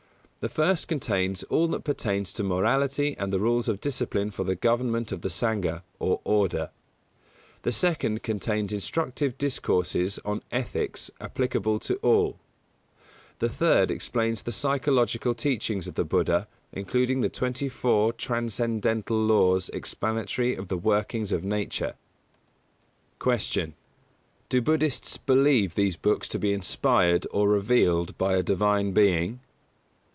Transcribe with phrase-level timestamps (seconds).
[0.43, 4.55] The first contains all that pertains to morality and the rules of discipline for the
[4.55, 6.71] government of the Sangha, or Order;
[7.61, 12.39] the second contains instructive discourses on ethics applicable to all;
[13.37, 19.69] the third explains the psychological teachings of the Buddha, including the twenty four transcendental laws
[19.73, 21.93] explanatory of the workings of Nature.
[23.21, 23.65] 164.
[23.69, 23.71] Q.
[24.59, 29.39] _Do Buddhists relieve these books to be inspired, or revealed, by a Divine Being?